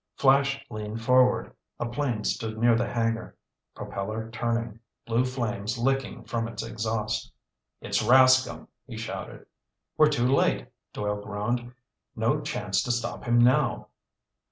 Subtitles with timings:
[0.15, 1.53] Flash leaned forward.
[1.79, 3.35] A plane stood near the hangar,
[3.75, 7.31] propeller turning, blue flames licking from its exhaust.
[7.81, 9.45] "It's Rascomb!" he shouted.
[9.97, 11.75] "We're too late," Doyle groaned.
[12.15, 13.89] "No chance to stop him now."